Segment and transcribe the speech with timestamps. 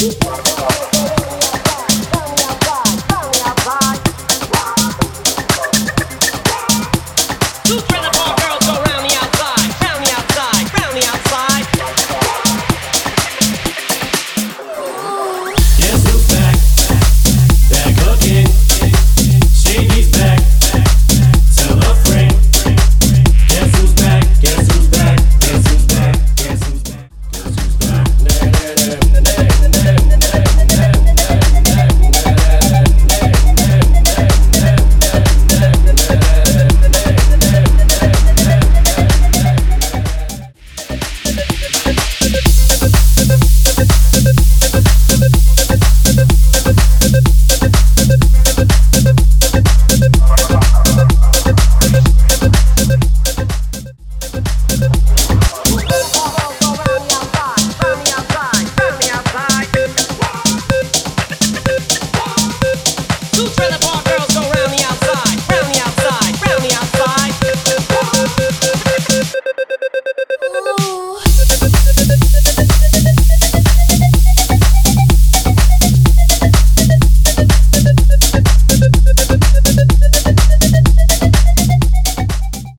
[0.00, 0.97] Thank.
[63.50, 63.87] for the